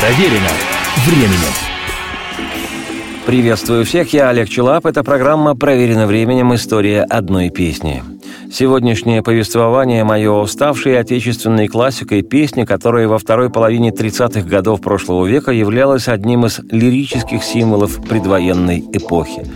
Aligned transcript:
Проверено 0.00 0.48
временем. 1.06 1.52
Приветствую 3.26 3.84
всех, 3.84 4.14
я 4.14 4.30
Олег 4.30 4.48
Челап. 4.48 4.86
Это 4.86 5.04
программа 5.04 5.54
«Проверено 5.54 6.06
временем. 6.06 6.54
История 6.54 7.02
одной 7.02 7.50
песни». 7.50 8.02
Сегодняшнее 8.50 9.22
повествование 9.22 10.02
мое 10.04 10.46
ставшей 10.46 10.98
отечественной 10.98 11.68
классикой 11.68 12.22
песни, 12.22 12.64
которая 12.64 13.08
во 13.08 13.18
второй 13.18 13.50
половине 13.50 13.90
30-х 13.90 14.48
годов 14.48 14.80
прошлого 14.80 15.26
века 15.26 15.52
являлась 15.52 16.08
одним 16.08 16.46
из 16.46 16.60
лирических 16.70 17.44
символов 17.44 18.02
предвоенной 18.02 18.82
эпохи. 18.94 19.46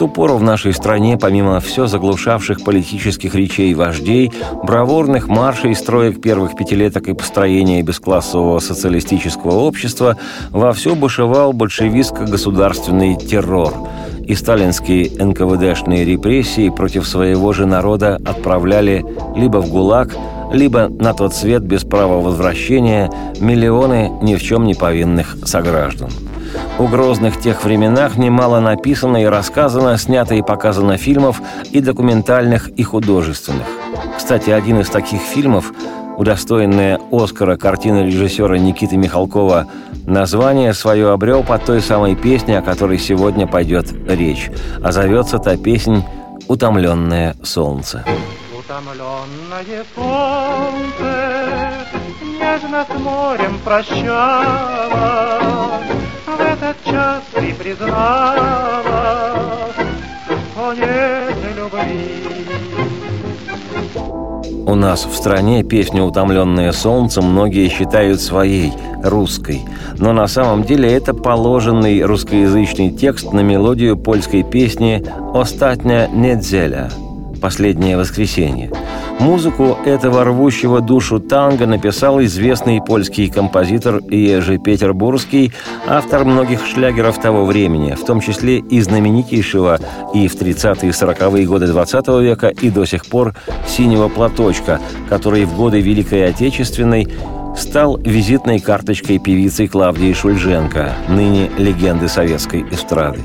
Ту 0.00 0.08
пору 0.08 0.36
в 0.36 0.42
нашей 0.42 0.72
стране, 0.72 1.18
помимо 1.18 1.60
все 1.60 1.86
заглушавших 1.86 2.64
политических 2.64 3.34
речей 3.34 3.74
вождей, 3.74 4.32
бравурных 4.62 5.28
маршей, 5.28 5.74
строек 5.74 6.22
первых 6.22 6.56
пятилеток 6.56 7.08
и 7.08 7.12
построения 7.12 7.82
бесклассового 7.82 8.60
социалистического 8.60 9.56
общества, 9.56 10.16
вовсю 10.52 10.94
бушевал 10.94 11.52
большевистско-государственный 11.52 13.14
террор– 13.14 13.74
и 14.24 14.34
сталинские 14.36 15.10
НКВДшные 15.22 16.04
репрессии 16.04 16.70
против 16.70 17.06
своего 17.06 17.52
же 17.52 17.66
народа 17.66 18.20
отправляли 18.24 19.04
либо 19.34 19.58
в 19.58 19.68
ГУЛАГ, 19.68 20.16
либо 20.52 20.88
на 20.88 21.14
тот 21.14 21.34
свет 21.34 21.62
без 21.62 21.82
права 21.82 22.20
возвращения 22.20 23.10
миллионы 23.40 24.10
ни 24.22 24.36
в 24.36 24.42
чем 24.42 24.64
не 24.64 24.74
повинных 24.74 25.36
сограждан. 25.44 26.10
У 26.78 26.86
грозных 26.86 27.38
тех 27.38 27.64
временах 27.64 28.16
немало 28.16 28.60
написано 28.60 29.22
и 29.22 29.26
рассказано, 29.26 29.98
снято 29.98 30.34
и 30.34 30.42
показано 30.42 30.96
фильмов 30.96 31.40
и 31.70 31.80
документальных, 31.80 32.68
и 32.68 32.82
художественных. 32.82 33.66
Кстати, 34.16 34.50
один 34.50 34.80
из 34.80 34.88
таких 34.88 35.20
фильмов 35.20 35.72
удостоенная 36.16 37.00
Оскара 37.10 37.56
картина 37.56 38.04
режиссера 38.04 38.58
Никиты 38.58 38.96
Михалкова 38.96 39.66
название 40.06 40.74
свое 40.74 41.10
обрел 41.10 41.42
под 41.42 41.64
той 41.64 41.80
самой 41.80 42.14
песней, 42.14 42.58
о 42.58 42.62
которой 42.62 42.98
сегодня 42.98 43.46
пойдет 43.46 43.92
речь. 44.06 44.50
А 44.82 44.92
зовется 44.92 45.38
та 45.38 45.56
песнь 45.56 46.04
«Утомленное 46.46 47.36
солнце». 47.42 48.04
Утомленное 48.58 49.84
солнце 49.94 51.99
нежно 52.50 52.84
с 52.84 52.98
морем 52.98 53.58
прощалось, 53.64 54.90
В 56.26 56.40
этот 56.40 56.76
час 56.84 57.22
ты 57.34 57.54
призналась, 57.54 58.40
что 60.52 60.72
нет 60.72 61.34
любви. 61.56 62.20
У 64.66 64.74
нас 64.74 65.04
в 65.04 65.14
стране 65.14 65.64
песню 65.64 66.04
«Утомленное 66.04 66.72
солнцем» 66.72 67.24
многие 67.24 67.68
считают 67.68 68.20
своей, 68.20 68.72
русской. 69.02 69.62
Но 69.98 70.12
на 70.12 70.28
самом 70.28 70.62
деле 70.62 70.92
это 70.92 71.12
положенный 71.12 72.02
русскоязычный 72.02 72.90
текст 72.90 73.32
на 73.32 73.40
мелодию 73.40 73.96
польской 73.96 74.44
песни 74.44 75.04
«Остатня 75.34 76.08
недзеля» 76.08 76.90
«Последнее 77.40 77.96
воскресенье». 77.96 78.70
Музыку 79.20 79.76
этого 79.84 80.24
рвущего 80.24 80.80
душу 80.80 81.20
танго 81.20 81.66
написал 81.66 82.22
известный 82.22 82.80
польский 82.80 83.28
композитор 83.28 83.98
Ежи 84.08 84.56
Петербургский, 84.56 85.52
автор 85.86 86.24
многих 86.24 86.64
шлягеров 86.64 87.20
того 87.20 87.44
времени, 87.44 87.92
в 87.92 88.04
том 88.04 88.20
числе 88.20 88.58
и 88.58 88.80
знаменитейшего 88.80 89.78
и 90.14 90.26
в 90.26 90.40
30-е 90.40 90.88
и 90.88 90.92
40-е 90.92 91.46
годы 91.46 91.66
20 91.66 92.08
века, 92.22 92.48
и 92.48 92.70
до 92.70 92.86
сих 92.86 93.04
пор 93.04 93.34
«Синего 93.68 94.08
платочка», 94.08 94.80
который 95.10 95.44
в 95.44 95.54
годы 95.54 95.80
Великой 95.80 96.30
Отечественной 96.30 97.06
стал 97.58 97.98
визитной 97.98 98.58
карточкой 98.58 99.18
певицы 99.18 99.66
Клавдии 99.66 100.14
Шульженко, 100.14 100.94
ныне 101.08 101.50
легенды 101.58 102.08
советской 102.08 102.64
эстрады. 102.70 103.20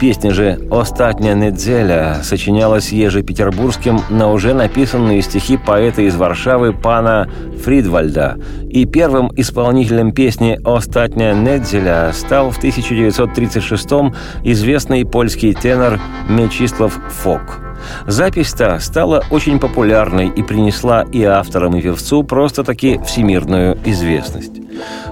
Песня 0.00 0.32
же 0.32 0.58
«Остатня 0.70 1.34
недзеля» 1.34 2.18
сочинялась 2.22 2.92
еже 2.92 3.22
петербургским 3.22 4.00
на 4.10 4.30
уже 4.32 4.54
написанные 4.54 5.22
стихи 5.22 5.56
поэта 5.56 6.02
из 6.02 6.16
Варшавы 6.16 6.72
пана 6.72 7.28
Фридвальда, 7.64 8.38
и 8.68 8.84
первым 8.84 9.30
исполнителем 9.36 10.12
песни 10.12 10.58
«Остатня 10.64 11.32
недзеля» 11.32 12.12
стал 12.12 12.50
в 12.50 12.62
1936-м 12.62 14.14
известный 14.44 15.04
польский 15.04 15.54
тенор 15.54 16.00
Мечислав 16.28 16.98
Фок– 17.22 17.60
Запись-то 18.06 18.78
стала 18.80 19.24
очень 19.30 19.58
популярной 19.58 20.28
и 20.28 20.42
принесла 20.42 21.02
и 21.12 21.22
авторам, 21.24 21.76
и 21.76 21.82
певцу 21.82 22.22
просто-таки 22.22 23.00
всемирную 23.04 23.78
известность. 23.84 24.52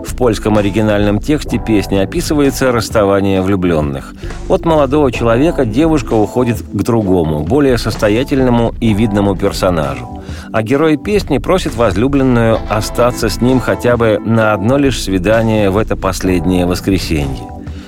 В 0.05 0.17
польском 0.17 0.59
оригинальном 0.59 1.19
тексте 1.19 1.59
песни 1.59 1.97
описывается 1.97 2.73
расставание 2.73 3.43
влюбленных. 3.43 4.15
От 4.49 4.65
молодого 4.65 5.11
человека 5.11 5.65
девушка 5.65 6.15
уходит 6.15 6.59
к 6.61 6.83
другому, 6.83 7.43
более 7.43 7.79
состоятельному 7.79 8.75
и 8.81 8.95
видному 8.95 9.37
персонажу. 9.37 10.23
А 10.53 10.63
герой 10.63 10.97
песни 10.97 11.39
просит 11.39 11.75
возлюбленную 11.75 12.59
остаться 12.71 13.29
с 13.29 13.41
ним 13.41 13.61
хотя 13.61 13.97
бы 13.97 14.21
на 14.25 14.53
одно 14.53 14.79
лишь 14.79 15.03
свидание 15.03 15.71
в 15.71 15.77
это 15.77 15.97
последнее 15.97 16.67
воскресенье. 16.67 17.45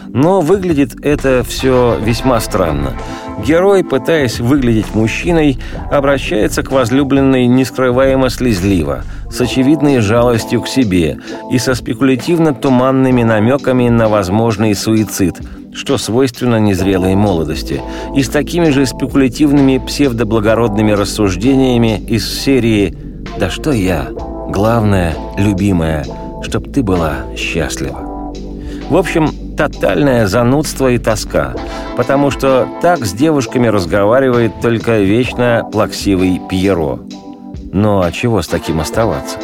Но 0.09 0.41
выглядит 0.41 1.05
это 1.05 1.45
все 1.47 1.99
весьма 2.01 2.41
странно. 2.41 2.95
Герой, 3.47 3.85
пытаясь 3.85 4.41
выглядеть 4.41 4.95
мужчиной, 4.95 5.59
обращается 5.91 6.63
к 6.63 6.73
возлюбленной 6.73 7.47
нескрываемо 7.47 8.31
слезливо, 8.31 9.05
с 9.31 9.41
очевидной 9.41 10.01
жалостью 10.01 10.63
к 10.63 10.69
себе 10.69 11.19
и 11.53 11.59
со 11.59 11.75
спекулятивно-туманными 11.75 13.23
намеками 13.23 13.89
на 13.89 14.09
возможный 14.09 14.75
суицид, 14.75 15.37
что 15.73 15.99
свойственно 15.99 16.59
незрелой 16.59 17.15
молодости, 17.15 17.81
и 18.17 18.23
с 18.23 18.29
такими 18.29 18.71
же 18.71 18.87
спекулятивными 18.87 19.79
псевдоблагородными 19.79 20.91
рассуждениями 20.93 22.01
из 22.09 22.27
серии 22.27 22.97
«Да 23.39 23.51
что 23.51 23.71
я? 23.71 24.09
Главное, 24.49 25.15
любимая, 25.37 26.05
чтоб 26.43 26.73
ты 26.73 26.83
была 26.83 27.19
счастлива». 27.37 28.33
В 28.91 28.97
общем, 28.97 29.31
тотальное 29.59 30.29
занудство 30.29 30.87
и 30.87 30.99
тоска, 30.99 31.53
потому 31.97 32.31
что 32.31 32.69
так 32.81 33.05
с 33.05 33.13
девушками 33.13 33.67
разговаривает 33.67 34.53
только 34.63 34.99
вечно 34.99 35.69
плаксивый 35.73 36.41
Пьеро. 36.49 37.01
Ну 37.73 38.01
а 38.01 38.13
чего 38.13 38.41
с 38.41 38.47
таким 38.47 38.79
оставаться? 38.79 39.39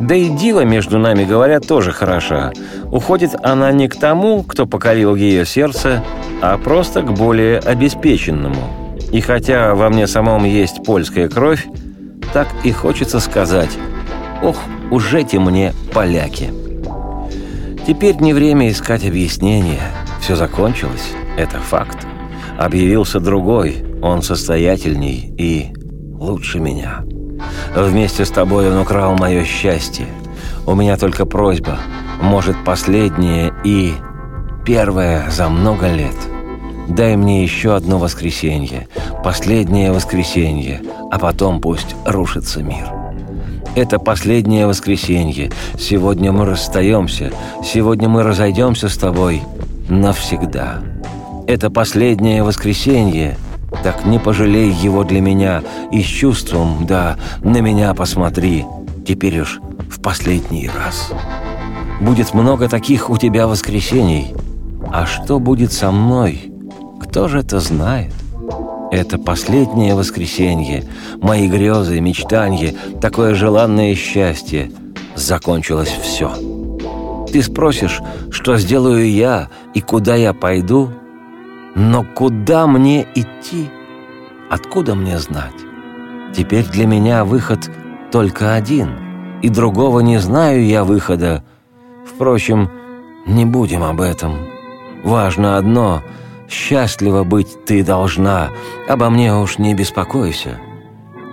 Да 0.00 0.14
и 0.14 0.28
Дива, 0.28 0.64
между 0.64 1.00
нами 1.00 1.24
говоря, 1.24 1.58
тоже 1.58 1.90
хороша. 1.90 2.52
Уходит 2.92 3.34
она 3.42 3.72
не 3.72 3.88
к 3.88 3.96
тому, 3.96 4.44
кто 4.44 4.66
покорил 4.66 5.16
ее 5.16 5.44
сердце, 5.46 6.04
а 6.40 6.56
просто 6.56 7.02
к 7.02 7.12
более 7.12 7.58
обеспеченному. 7.58 8.96
И 9.10 9.20
хотя 9.20 9.74
во 9.74 9.90
мне 9.90 10.06
самом 10.06 10.44
есть 10.44 10.84
польская 10.84 11.28
кровь, 11.28 11.66
так 12.32 12.46
и 12.62 12.70
хочется 12.70 13.18
сказать 13.18 13.70
«Ох, 14.42 14.56
уже 14.92 15.24
те 15.24 15.40
мне 15.40 15.72
поляки!» 15.92 16.61
Теперь 17.86 18.16
не 18.20 18.32
время 18.32 18.70
искать 18.70 19.04
объяснения. 19.04 19.82
Все 20.20 20.36
закончилось, 20.36 21.10
это 21.36 21.58
факт. 21.58 22.06
Объявился 22.56 23.18
другой, 23.18 23.84
он 24.00 24.22
состоятельней 24.22 25.34
и 25.36 25.72
лучше 26.14 26.60
меня. 26.60 27.04
Вместе 27.74 28.24
с 28.24 28.30
тобой 28.30 28.70
он 28.70 28.78
украл 28.78 29.16
мое 29.16 29.44
счастье. 29.44 30.06
У 30.64 30.76
меня 30.76 30.96
только 30.96 31.26
просьба, 31.26 31.78
может, 32.20 32.56
последняя 32.64 33.52
и 33.64 33.94
первая 34.64 35.28
за 35.28 35.48
много 35.48 35.92
лет. 35.92 36.14
Дай 36.88 37.16
мне 37.16 37.42
еще 37.42 37.74
одно 37.74 37.98
воскресенье, 37.98 38.86
последнее 39.24 39.90
воскресенье, 39.90 40.82
а 41.10 41.18
потом 41.18 41.60
пусть 41.60 41.96
рушится 42.06 42.62
мир». 42.62 43.01
Это 43.74 43.98
последнее 43.98 44.66
воскресенье. 44.66 45.50
Сегодня 45.78 46.30
мы 46.30 46.44
расстаемся. 46.44 47.32
Сегодня 47.64 48.06
мы 48.06 48.22
разойдемся 48.22 48.90
с 48.90 48.98
тобой 48.98 49.42
навсегда. 49.88 50.80
Это 51.46 51.70
последнее 51.70 52.42
воскресенье. 52.42 53.38
Так 53.82 54.04
не 54.04 54.18
пожалей 54.18 54.70
его 54.70 55.04
для 55.04 55.22
меня. 55.22 55.62
И 55.90 56.02
с 56.02 56.06
чувством, 56.06 56.84
да, 56.86 57.16
на 57.40 57.62
меня 57.62 57.94
посмотри. 57.94 58.66
Теперь 59.06 59.40
уж 59.40 59.58
в 59.88 60.02
последний 60.02 60.68
раз. 60.68 61.10
Будет 61.98 62.34
много 62.34 62.68
таких 62.68 63.08
у 63.08 63.16
тебя 63.16 63.46
воскресений. 63.46 64.34
А 64.92 65.06
что 65.06 65.38
будет 65.38 65.72
со 65.72 65.90
мной? 65.90 66.52
Кто 67.00 67.26
же 67.26 67.38
это 67.38 67.58
знает? 67.58 68.12
Это 68.92 69.16
последнее 69.16 69.94
воскресенье, 69.94 70.84
мои 71.22 71.48
грезы, 71.48 71.98
мечтания, 71.98 72.74
такое 73.00 73.34
желанное 73.34 73.94
счастье. 73.94 74.70
Закончилось 75.14 75.88
все. 75.88 76.30
Ты 77.32 77.42
спросишь, 77.42 78.02
что 78.30 78.58
сделаю 78.58 79.10
я 79.10 79.48
и 79.72 79.80
куда 79.80 80.14
я 80.14 80.34
пойду? 80.34 80.90
Но 81.74 82.04
куда 82.04 82.66
мне 82.66 83.06
идти? 83.14 83.70
Откуда 84.50 84.94
мне 84.94 85.18
знать? 85.18 85.56
Теперь 86.36 86.66
для 86.66 86.84
меня 86.84 87.24
выход 87.24 87.70
только 88.10 88.54
один, 88.54 88.90
и 89.40 89.48
другого 89.48 90.00
не 90.00 90.18
знаю 90.18 90.66
я 90.66 90.84
выхода. 90.84 91.42
Впрочем, 92.04 92.68
не 93.24 93.46
будем 93.46 93.84
об 93.84 94.02
этом. 94.02 94.36
Важно 95.02 95.56
одно— 95.56 96.02
счастливо 96.52 97.24
быть 97.24 97.64
ты 97.64 97.82
должна, 97.82 98.50
обо 98.88 99.10
мне 99.10 99.34
уж 99.34 99.58
не 99.58 99.74
беспокойся. 99.74 100.60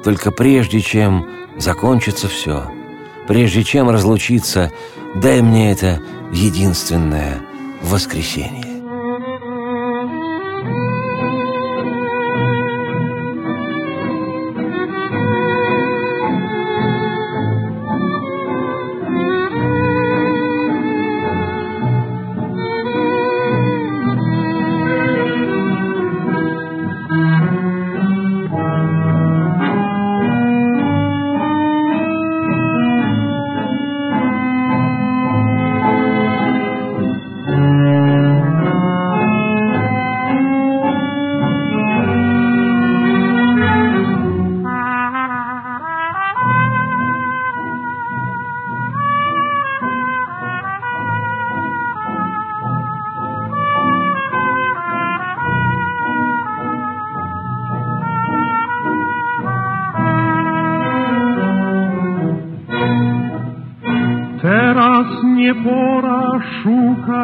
Только 0.04 0.32
прежде 0.32 0.80
чем 0.82 1.28
закончится 1.58 2.28
все, 2.28 2.72
прежде 3.28 3.64
чем 3.64 3.90
разлучиться, 3.90 4.72
дай 5.16 5.42
мне 5.42 5.72
это 5.72 6.00
единственное 6.32 7.42
воскресенье. 7.82 8.69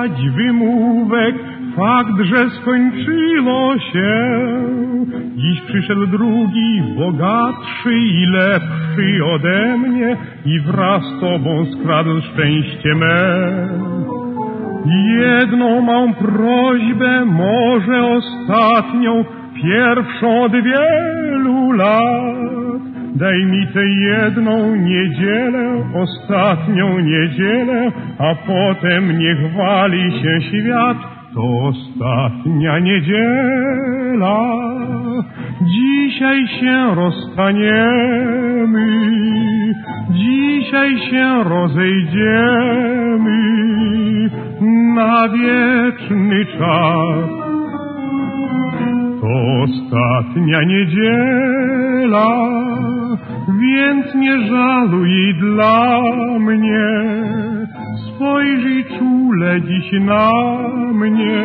Szukać 0.06 0.30
wymówek, 0.30 1.36
fakt, 1.75 2.22
że 2.24 2.50
skończyło 2.50 3.74
się. 3.80 4.38
Dziś 5.36 5.62
przyszedł 5.62 6.07
drugi, 6.07 6.81
bogatszy 6.98 7.94
i 7.94 8.25
lepszy 8.25 9.25
ode 9.25 9.78
mnie 9.78 10.18
i 10.46 10.60
wraz 10.60 11.04
z 11.04 11.19
tobą 11.19 11.66
skradł 11.66 12.22
szczęście 12.22 12.96
me. 12.96 13.68
Jedną 15.19 15.81
mam 15.81 16.13
prośbę, 16.13 17.25
może 17.25 18.04
ostatnią, 18.04 19.25
pierwszą 19.63 20.44
od 20.44 20.52
wielu 20.52 21.72
lat. 21.72 22.65
Daj 23.16 23.46
mi 23.46 23.68
tę 23.68 23.86
jedną 23.88 24.76
niedzielę, 24.76 25.84
ostatnią 25.94 27.00
niedzielę, 27.00 27.92
a 28.20 28.36
potem 28.36 29.20
niech 29.20 29.54
wali 29.54 30.12
się 30.12 30.42
świat. 30.42 30.98
To 31.34 31.42
ostatnia 31.42 32.80
niedziela. 32.80 34.40
Dzisiaj 35.62 36.48
się 36.48 36.96
rozstaniemy, 36.96 38.88
dzisiaj 40.12 40.98
się 40.98 41.44
rozejdziemy 41.44 42.76
na 44.96 45.30
wieczny 45.30 46.46
czas. 46.46 47.44
Ostatnia 49.25 50.63
niedziela 50.63 52.56
więc 53.50 54.16
nie 54.16 54.48
żaluj 54.48 55.33
dla 55.39 56.01
mnie. 56.39 56.88
Spojrzyj 58.07 58.86
czule 58.98 59.62
dziś 59.62 59.92
na 60.01 60.30
mnie, 60.94 61.44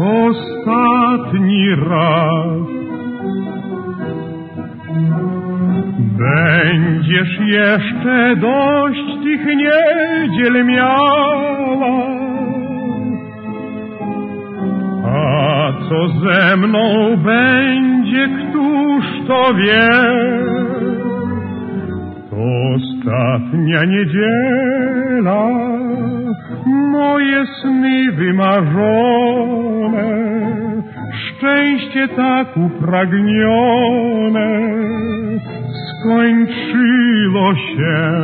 ostatni 0.00 1.74
raz. 1.74 2.62
Będziesz 6.18 7.40
jeszcze 7.46 8.36
dość 8.36 9.06
tych 9.24 9.46
niedziel 9.46 10.64
miała, 10.66 12.12
a 15.12 15.72
co 15.88 16.08
ze 16.08 16.56
mną 16.56 17.16
będzie, 17.16 18.28
któż 18.28 19.04
to 19.28 19.54
wie? 19.54 19.88
Ostatnia 22.74 23.84
niedziela, 23.84 25.48
moje 26.66 27.46
sny 27.46 28.12
wymarzone, 28.12 30.08
szczęście 31.26 32.08
tak 32.08 32.56
upragnione, 32.56 34.48
skończyło 35.88 37.54
się. 37.54 38.22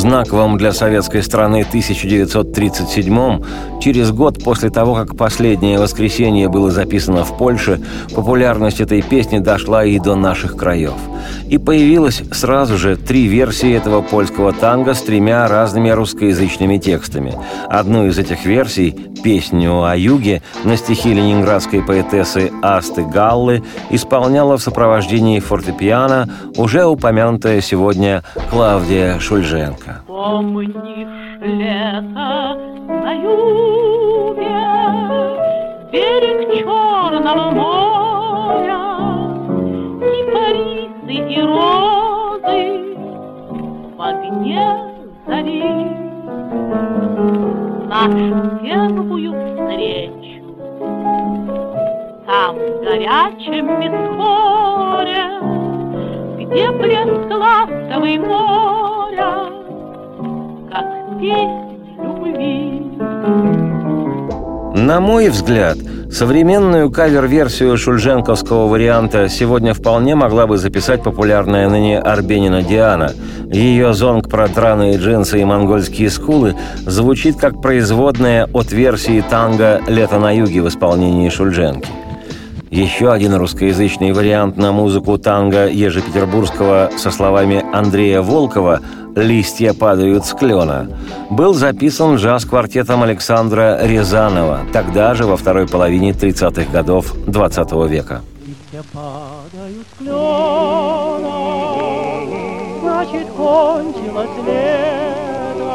Знаковом 0.00 0.56
для 0.56 0.72
советской 0.72 1.22
страны 1.22 1.60
1937 1.60 3.42
через 3.80 4.10
год 4.12 4.42
после 4.42 4.70
того, 4.70 4.94
как 4.94 5.16
«Последнее 5.16 5.78
воскресенье» 5.78 6.48
было 6.48 6.70
записано 6.70 7.22
в 7.24 7.36
Польше, 7.36 7.80
популярность 8.14 8.80
этой 8.80 9.02
песни 9.02 9.38
дошла 9.38 9.84
и 9.84 9.98
до 9.98 10.16
наших 10.16 10.56
краев. 10.56 10.94
И 11.48 11.58
появилось 11.58 12.22
сразу 12.32 12.78
же 12.78 12.96
три 12.96 13.26
версии 13.26 13.74
этого 13.74 14.00
польского 14.00 14.52
танго 14.52 14.94
с 14.94 15.02
тремя 15.02 15.46
разными 15.48 15.90
русскоязычными 15.90 16.78
текстами. 16.78 17.34
Одну 17.68 18.06
из 18.06 18.18
этих 18.18 18.46
версий, 18.46 18.96
песню 19.22 19.84
о 19.84 19.96
юге, 19.96 20.42
на 20.64 20.76
стихи 20.76 21.12
ленинградской 21.12 21.82
поэтессы 21.82 22.50
Асты 22.62 23.04
Галлы 23.04 23.62
исполняла 23.90 24.56
в 24.56 24.62
сопровождении 24.62 25.40
фортепиано 25.40 26.28
уже 26.56 26.86
упомянутая 26.86 27.60
сегодня 27.60 28.22
Клавдия 28.50 29.18
Шульженко. 29.18 29.89
Помнишь 30.20 31.08
лето 31.40 32.54
на 32.86 33.12
юге, 33.14 34.60
берег 35.90 36.38
Черного 36.52 37.50
моря, 37.50 38.82
Кипарисы 39.98 41.14
и 41.26 41.40
розы 41.40 42.60
в 43.96 44.02
огне 44.02 44.66
зари. 45.26 45.64
Нашу 47.88 48.28
первую 48.62 49.30
встречу 49.46 50.44
Там 52.26 52.56
в 52.56 52.84
горячем 52.84 53.66
бесхоре, 53.80 55.24
Где 56.44 56.70
блеск 56.72 57.30
ласковый 57.30 58.18
моря, 58.18 58.69
на 64.90 65.00
мой 65.00 65.28
взгляд, 65.28 65.76
современную 66.10 66.90
кавер-версию 66.90 67.76
шульженковского 67.76 68.66
варианта 68.68 69.28
сегодня 69.28 69.74
вполне 69.74 70.14
могла 70.14 70.46
бы 70.46 70.56
записать 70.56 71.02
популярная 71.02 71.68
ныне 71.68 71.98
Арбенина 71.98 72.62
Диана. 72.62 73.12
Ее 73.52 73.92
зонг 73.92 74.30
про 74.30 74.48
драные 74.48 74.96
джинсы 74.96 75.40
и 75.40 75.44
монгольские 75.44 76.08
скулы 76.08 76.56
звучит 76.86 77.36
как 77.36 77.60
производная 77.60 78.48
от 78.54 78.72
версии 78.72 79.22
танго 79.28 79.82
«Лето 79.88 80.18
на 80.18 80.34
юге» 80.34 80.62
в 80.62 80.68
исполнении 80.68 81.28
Шульженки. 81.28 81.88
Еще 82.70 83.12
один 83.12 83.34
русскоязычный 83.34 84.12
вариант 84.12 84.56
на 84.56 84.72
музыку 84.72 85.18
танго 85.18 85.68
Ежепетербургского 85.68 86.90
со 86.96 87.10
словами 87.10 87.64
Андрея 87.72 88.22
Волкова 88.22 88.80
«Листья 89.16 89.72
падают 89.74 90.24
с 90.24 90.32
клена» 90.34 90.88
был 91.30 91.54
записан 91.54 92.16
джаз-квартетом 92.16 93.02
Александра 93.02 93.78
Рязанова, 93.82 94.60
тогда 94.72 95.14
же 95.14 95.26
во 95.26 95.36
второй 95.36 95.66
половине 95.66 96.12
30-х 96.12 96.70
годов 96.72 97.14
20 97.26 97.72
века. 97.88 98.22
Листья 98.46 98.82
падают 98.92 99.86
с 99.86 99.98
клена, 99.98 100.20
значит, 102.80 103.26
кончилось 103.36 104.30
лето, 104.46 105.74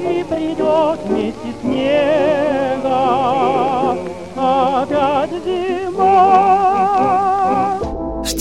и 0.00 0.24
придет 0.24 0.98
вместе 1.06 1.54
снега 1.62 3.06
опять 4.36 5.44
зима. 5.44 5.85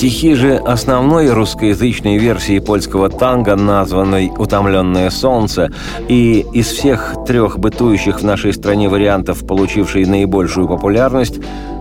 Стихи 0.06 0.36
же 0.36 0.58
основной 0.58 1.32
русскоязычной 1.32 2.20
версии 2.20 2.60
польского 2.60 3.10
танго, 3.10 3.56
названной 3.56 4.32
«Утомленное 4.38 5.10
солнце», 5.10 5.72
и 6.08 6.46
из 6.54 6.68
всех 6.68 7.16
трех 7.26 7.58
бытующих 7.58 8.20
в 8.20 8.24
нашей 8.24 8.54
стране 8.54 8.88
вариантов, 8.88 9.48
получившей 9.48 10.06
наибольшую 10.06 10.68
популярность, 10.68 11.40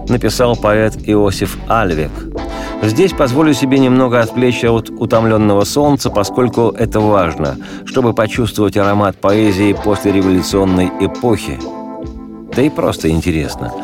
написал 0.09 0.57
поэт 0.57 0.95
Иосиф 1.05 1.59
Альвек. 1.69 2.11
Здесь 2.83 3.13
позволю 3.13 3.53
себе 3.53 3.79
немного 3.79 4.21
отвлечься 4.21 4.73
от 4.73 4.89
утомленного 4.89 5.65
солнца, 5.65 6.09
поскольку 6.09 6.71
это 6.71 7.01
важно, 7.01 7.59
чтобы 7.85 8.15
почувствовать 8.15 8.79
аромат 8.79 9.17
поэзии 9.17 9.77
после 9.85 10.13
революционной 10.13 10.91
эпохи. 10.99 11.59
Да 12.57 12.63
и 12.63 12.71
просто 12.71 13.11
интересно. 13.11 13.75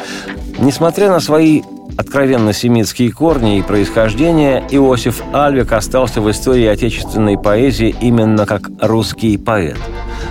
Несмотря 0.59 1.11
на 1.11 1.21
свои 1.21 1.61
откровенно 1.97 2.53
семитские 2.53 3.13
корни 3.13 3.59
и 3.59 3.63
происхождение, 3.63 4.63
Иосиф 4.71 5.23
Альвик 5.33 5.73
остался 5.73 6.21
в 6.21 6.31
истории 6.31 6.67
отечественной 6.67 7.39
поэзии 7.39 7.95
именно 8.01 8.47
как 8.47 8.71
русский 8.81 9.37
поэт– 9.39 9.79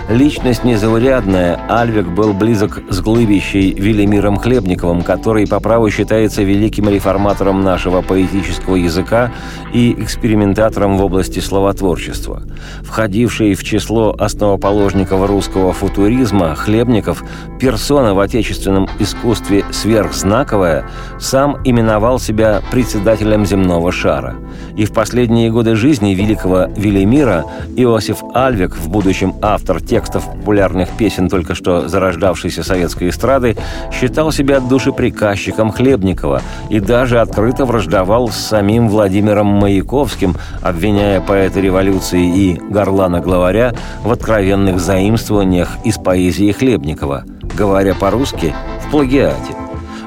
Личность 0.08 0.64
незаурядная, 0.64 1.60
Альвик 1.68 2.08
был 2.08 2.32
близок 2.32 2.80
с 2.90 3.00
глыбищей 3.00 3.72
Велимиром 3.72 4.36
Хлебниковым, 4.36 5.02
который 5.02 5.46
по 5.46 5.60
праву 5.60 5.88
считается 5.88 6.42
великим 6.42 6.88
реформатором 6.88 7.62
нашего 7.62 8.02
поэтического 8.02 8.74
языка 8.74 9.32
и 9.72 9.92
экспериментатором 10.02 10.98
в 10.98 11.04
области 11.04 11.38
словотворчества. 11.38 12.42
Входивший 12.82 13.54
в 13.54 13.62
число 13.62 14.12
основоположников 14.18 15.24
русского 15.28 15.72
футуризма, 15.72 16.56
Хлебников, 16.56 17.22
персона 17.60 18.12
в 18.12 18.18
отечественном 18.18 18.88
искусстве 18.98 19.64
сверхзнаковая, 19.70 20.90
сам 21.20 21.49
именовал 21.64 22.18
себя 22.18 22.60
председателем 22.70 23.46
земного 23.46 23.92
шара. 23.92 24.36
И 24.76 24.84
в 24.84 24.92
последние 24.92 25.50
годы 25.50 25.76
жизни 25.76 26.14
великого 26.14 26.66
Велимира 26.76 27.44
Иосиф 27.76 28.22
Альвик, 28.34 28.76
в 28.76 28.88
будущем 28.88 29.34
автор 29.42 29.80
текстов 29.80 30.26
популярных 30.26 30.88
песен 30.90 31.28
только 31.28 31.54
что 31.54 31.88
зарождавшейся 31.88 32.62
советской 32.62 33.10
эстрады, 33.10 33.56
считал 33.92 34.32
себя 34.32 34.60
душеприказчиком 34.60 35.70
Хлебникова 35.70 36.42
и 36.68 36.80
даже 36.80 37.20
открыто 37.20 37.64
враждовал 37.64 38.28
с 38.28 38.36
самим 38.36 38.88
Владимиром 38.88 39.46
Маяковским, 39.46 40.36
обвиняя 40.62 41.20
поэта 41.20 41.60
революции 41.60 42.24
и 42.24 42.58
горлана-главаря 42.58 43.74
в 44.02 44.10
откровенных 44.10 44.80
заимствованиях 44.80 45.76
из 45.84 45.96
поэзии 45.96 46.52
Хлебникова, 46.52 47.24
говоря 47.56 47.94
по-русски, 47.94 48.54
в 48.86 48.90
плагиате. 48.90 49.59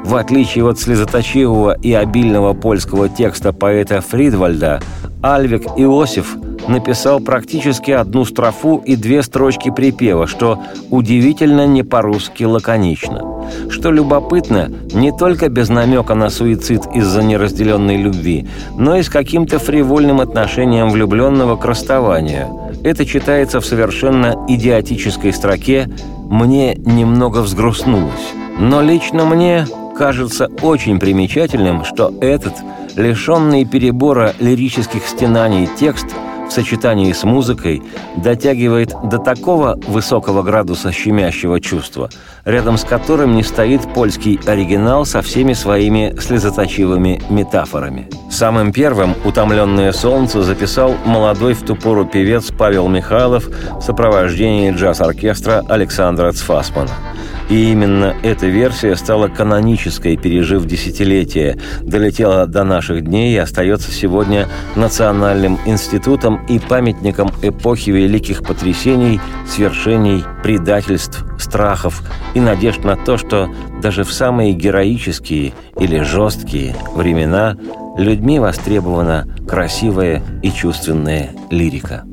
В 0.04 0.16
отличие 0.16 0.68
от 0.68 0.80
слезоточивого 0.80 1.78
и 1.82 1.94
обильного 1.94 2.54
польского 2.54 3.10
текста 3.10 3.54
поэта 3.54 4.02
Фридвальда, 4.02 4.82
Альвик 5.22 5.64
Иосиф 5.78 6.36
написал 6.68 7.20
практически 7.20 7.92
одну 7.92 8.26
строфу 8.26 8.82
и 8.86 8.96
две 8.96 9.24
строчки 9.24 9.70
припева, 9.70 10.28
что 10.28 10.60
удивительно 10.90 11.66
не 11.66 11.84
по-русски 11.84 12.44
лаконично. 12.44 13.22
Что 13.70 13.92
любопытно, 13.92 14.70
не 14.94 15.12
только 15.12 15.50
без 15.50 15.70
намека 15.70 16.16
на 16.16 16.30
суицид 16.30 16.84
из-за 16.94 17.24
неразделенной 17.24 17.98
любви, 17.98 18.48
но 18.78 18.98
и 18.98 19.04
с 19.04 19.10
каким-то 19.10 19.60
фривольным 19.60 20.22
отношением 20.22 20.90
влюбленного 20.90 21.56
к 21.56 21.66
расставанию. 21.66 22.72
Это 22.84 23.06
читается 23.06 23.62
в 23.62 23.66
совершенно 23.66 24.46
идиотической 24.48 25.34
строке 25.34 25.90
«Мне 26.30 26.76
немного 26.76 27.40
взгрустнулось». 27.40 28.34
Но 28.60 28.82
лично 28.82 29.26
мне 29.26 29.66
кажется 29.98 30.50
очень 30.62 31.00
примечательным, 31.00 31.84
что 31.84 32.14
этот, 32.22 32.54
лишенный 32.96 33.66
перебора 33.66 34.34
лирических 34.40 35.08
стенаний 35.08 35.68
текст– 35.78 36.08
в 36.48 36.52
сочетании 36.52 37.12
с 37.12 37.24
музыкой 37.24 37.82
дотягивает 38.16 38.94
до 39.04 39.18
такого 39.18 39.80
высокого 39.88 40.44
градуса 40.44 40.92
щемящего 40.92 41.60
чувства, 41.60 42.10
рядом 42.46 42.78
с 42.78 42.84
которым 42.84 43.36
не 43.36 43.44
стоит 43.44 43.82
польский 43.94 44.40
оригинал 44.46 45.06
со 45.06 45.22
всеми 45.22 45.54
своими 45.54 46.16
слезоточивыми 46.20 47.22
метафорами. 47.30 48.08
Самым 48.30 48.72
первым 48.72 49.16
«Утомленное 49.26 49.92
солнце» 49.94 50.44
записал 50.44 50.96
молодой 51.06 51.54
в 51.54 51.64
ту 51.64 51.76
пору 51.76 52.06
певец 52.06 52.52
Павел 52.56 52.88
Михайлов 52.88 53.48
в 53.48 53.82
сопровождении 53.82 54.72
джаз-оркестра 54.72 55.64
Александра 55.68 56.32
Цфасмана– 56.32 56.92
и 57.50 57.72
именно 57.72 58.16
эта 58.24 58.48
версия 58.48 58.96
стала 58.96 59.28
канонической, 59.28 60.18
пережив 60.18 60.66
десятилетия, 60.66 61.60
долетела 61.82 62.48
до 62.48 62.64
наших 62.64 63.04
дней 63.04 63.34
и 63.34 63.38
остается 63.38 63.92
сегодня 63.92 64.48
национальным 64.76 65.60
институтом 65.66 66.46
и 66.48 66.60
памятником 66.60 67.32
эпохи 67.42 67.90
великих 67.90 68.44
потрясений, 68.44 69.20
свершений, 69.48 70.24
предательств, 70.44 71.24
страхов 71.40 72.02
и 72.34 72.40
надежд 72.40 72.84
на 72.84 72.96
то, 72.96 73.18
что 73.18 73.50
даже 73.82 74.04
в 74.04 74.14
самые 74.14 74.54
героические 74.54 75.54
или 75.80 76.00
жесткие 76.00 76.76
времена 76.96 77.58
людьми 77.98 78.40
востребована 78.40 79.28
красивая 79.48 80.24
и 80.42 80.52
чувственная 80.52 81.32
лирика. 81.50 82.06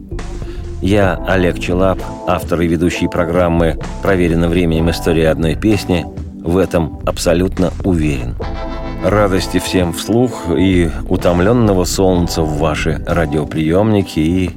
Я, 0.83 1.23
Олег 1.27 1.59
Челап, 1.59 1.99
автор 2.27 2.63
и 2.63 2.67
ведущий 2.67 3.07
программы 3.07 3.79
«Проверено 4.03 4.49
временем. 4.49 4.91
История 4.91 5.29
одной 5.29 5.55
песни», 5.55 6.07
в 6.43 6.57
этом 6.57 7.01
абсолютно 7.05 7.71
уверен. 7.85 8.35
Радости 9.05 9.59
всем 9.59 9.93
вслух 9.93 10.47
и 10.57 10.91
утомленного 11.09 11.85
солнца 11.85 12.43
в 12.43 12.59
ваши 12.59 13.03
радиоприемники 13.07 14.21
и 14.21 14.51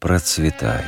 процветай. 0.00 0.82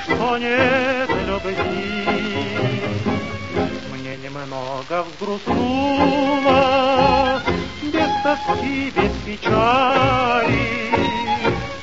что 0.04 0.38
нет 0.38 1.10
любви. 1.26 2.06
Мне 3.94 4.18
немного 4.18 5.04
взгрустнуло, 5.04 6.60
без 7.82 8.10
тоски, 8.24 8.92
без 8.96 9.12
печали. 9.26 10.68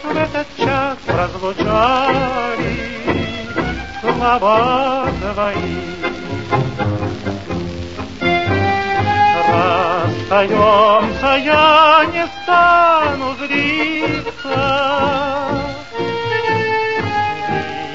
В 0.03 0.17
этот 0.17 0.47
час 0.57 0.99
разлучали 1.07 2.77
слова 4.01 5.09
твои. 5.21 5.77
Расстаемся, 10.31 11.33
я 11.45 11.70
не 12.21 12.27
стану 12.43 13.35
злиться. 13.37 14.59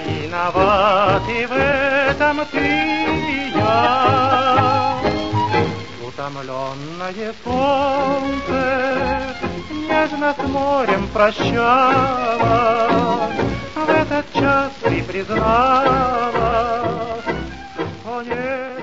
Виноваты 0.07 1.47
в 1.47 1.53
этом 1.53 2.45
ты 2.51 2.59
и 2.59 3.51
я. 3.55 4.97
Утомленное 6.07 7.33
солнце 7.43 8.59
нежно 9.71 10.33
с 10.33 10.43
морем 10.47 11.07
прощалось. 11.13 12.45
В 13.75 13.89
этот 13.89 14.25
час 14.33 14.71
ты 14.81 15.03
признала, 15.03 16.41
что 18.01 18.21
нет 18.23 18.74